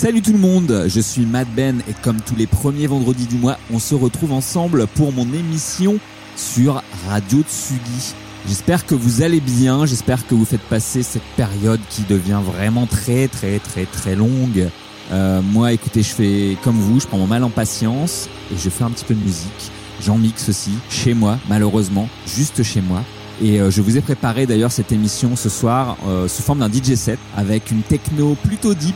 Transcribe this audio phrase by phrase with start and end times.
[0.00, 3.34] Salut tout le monde, je suis Matt Ben et comme tous les premiers vendredis du
[3.34, 5.98] mois, on se retrouve ensemble pour mon émission
[6.36, 8.14] sur Radio Tsugi.
[8.46, 12.86] J'espère que vous allez bien, j'espère que vous faites passer cette période qui devient vraiment
[12.86, 14.68] très très très très longue.
[15.10, 18.70] Euh, moi écoutez, je fais comme vous, je prends mon mal en patience et je
[18.70, 19.72] fais un petit peu de musique.
[20.00, 23.02] J'en mixe aussi, chez moi malheureusement, juste chez moi.
[23.42, 26.72] Et euh, je vous ai préparé d'ailleurs cette émission ce soir euh, sous forme d'un
[26.72, 28.94] DJ set avec une techno plutôt deep,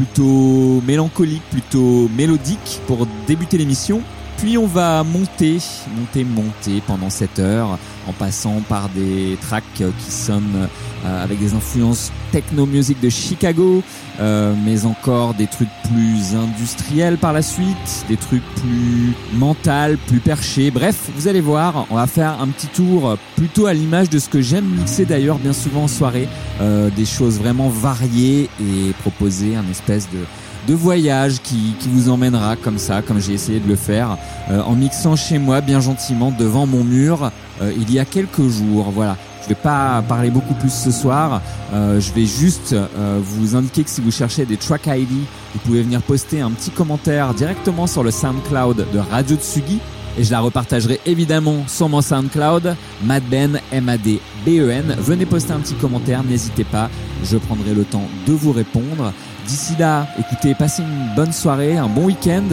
[0.00, 4.00] plutôt mélancolique, plutôt mélodique pour débuter l'émission.
[4.38, 5.58] Puis on va monter,
[5.94, 10.68] monter, monter pendant cette heure en passant par des tracks qui sonnent
[11.04, 13.82] euh, avec des influences techno music de Chicago,
[14.20, 20.20] euh, mais encore des trucs plus industriels par la suite, des trucs plus mental, plus
[20.20, 20.70] perchés.
[20.70, 24.28] Bref, vous allez voir, on va faire un petit tour plutôt à l'image de ce
[24.28, 26.28] que j'aime mixer d'ailleurs bien souvent en soirée,
[26.60, 32.78] euh, des choses vraiment variées et proposer un espèce de voyage qui, vous emmènera comme
[32.78, 34.16] ça, comme j'ai essayé de le faire,
[34.48, 38.90] en mixant chez moi bien gentiment devant mon mur euh, il y a quelques jours.
[38.90, 39.16] Voilà.
[39.42, 41.40] Je vais pas parler beaucoup plus ce soir.
[41.72, 45.58] Euh, je vais juste euh, vous indiquer que si vous cherchez des track ID, vous
[45.64, 49.80] pouvez venir poster un petit commentaire directement sur le SoundCloud de Radio Tsugi.
[50.18, 54.96] Et je la repartagerai évidemment sur mon SoundCloud, Madben, M-A-D-B-E-N.
[54.98, 56.90] Venez poster un petit commentaire, n'hésitez pas.
[57.24, 59.12] Je prendrai le temps de vous répondre.
[59.46, 62.44] D'ici là, écoutez, passez une bonne soirée, un bon week-end.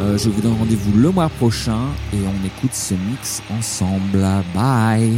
[0.00, 1.80] Euh, je vous donne rendez-vous le mois prochain
[2.12, 4.26] et on écoute ce mix ensemble.
[4.54, 5.12] Bye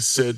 [0.00, 0.37] said,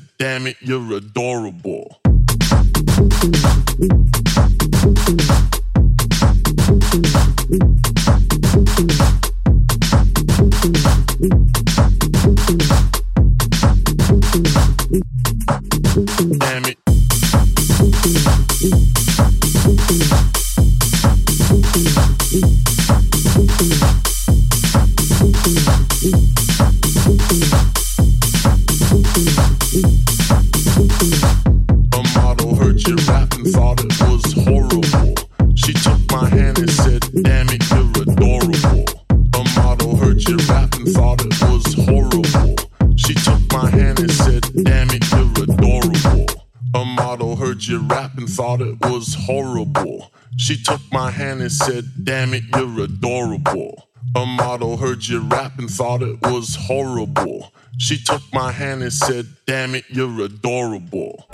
[50.51, 53.89] She took my hand and said, Damn it, you're adorable.
[54.17, 57.53] A model heard you rap and thought it was horrible.
[57.79, 61.29] She took my hand and said, Damn it, you're adorable.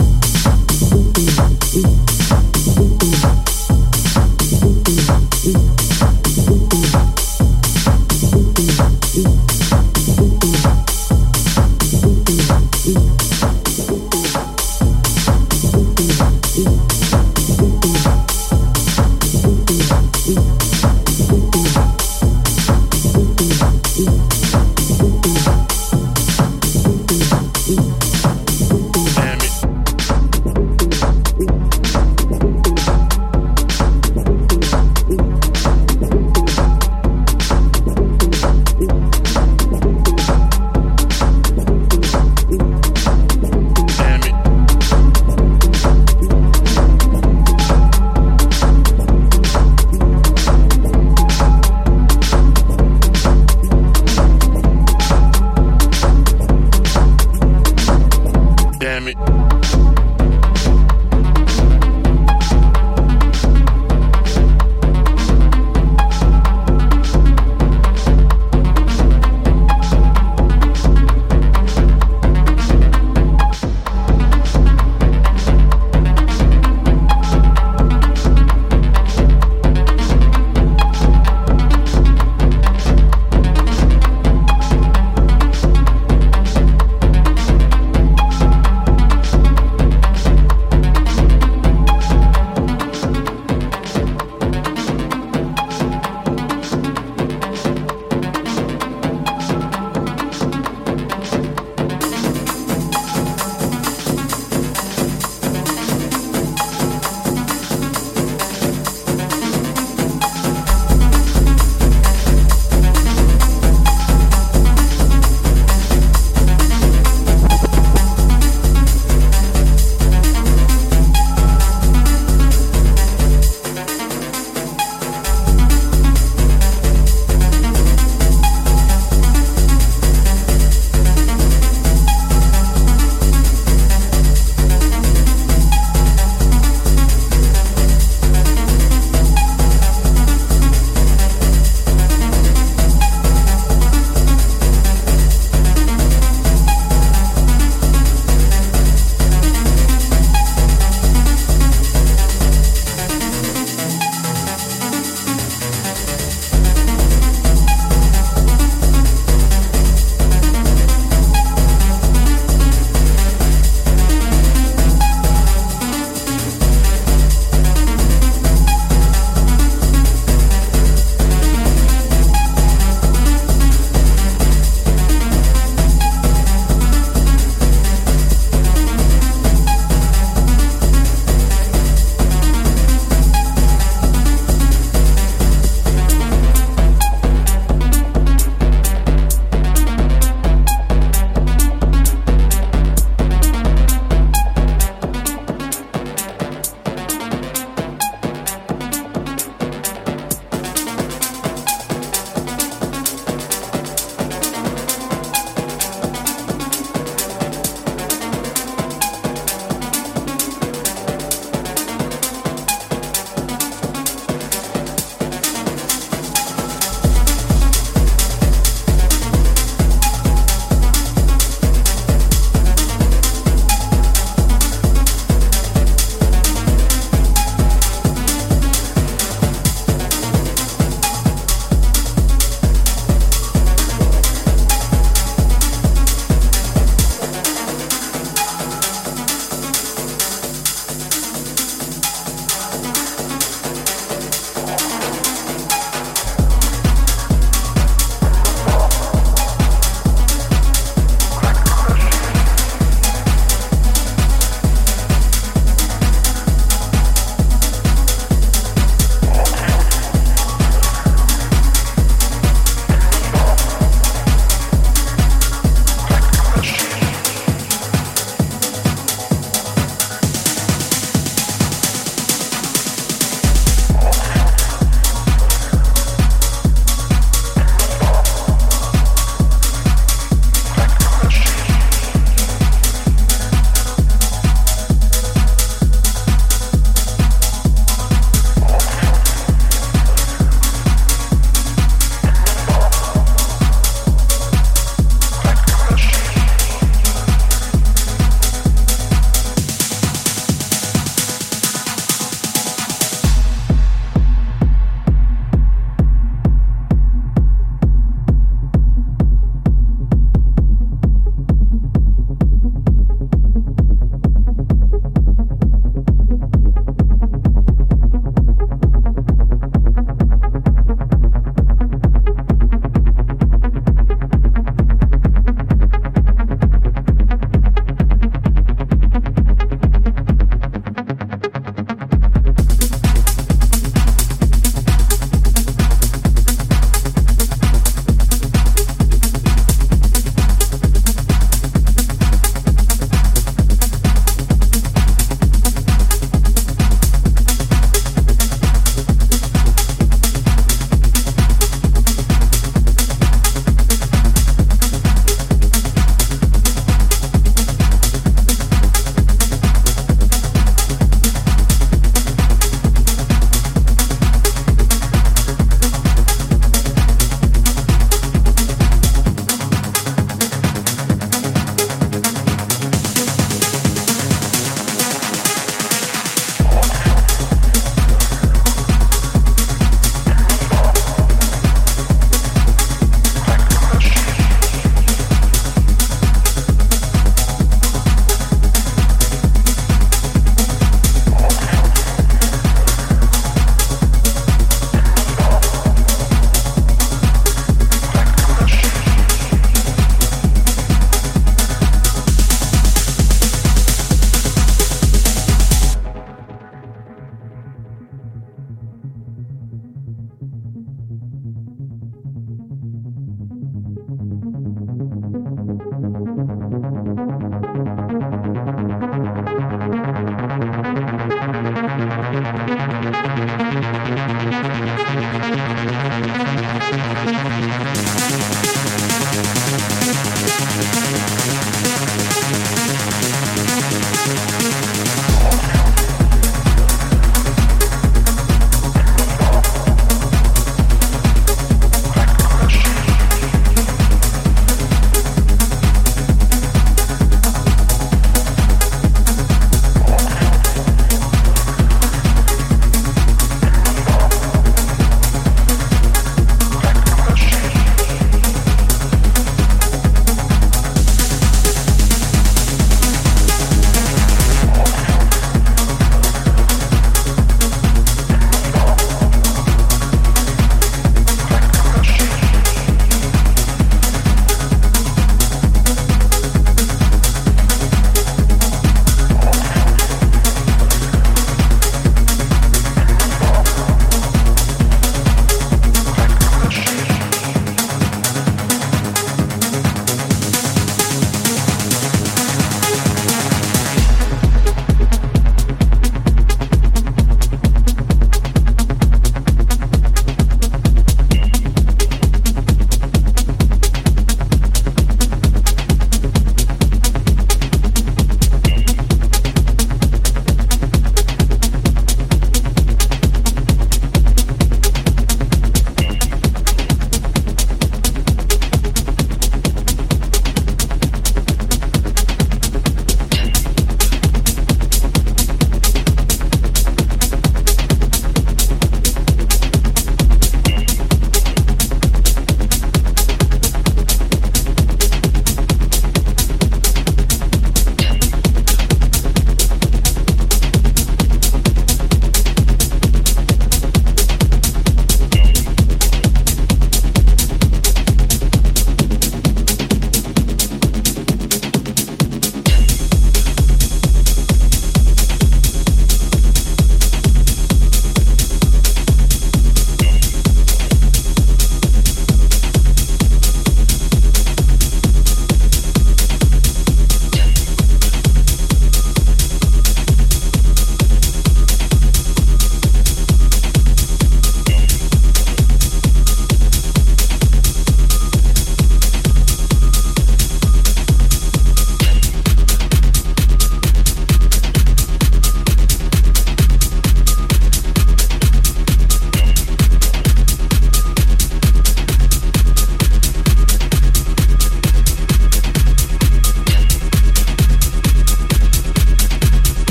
[9.14, 9.45] Damn it.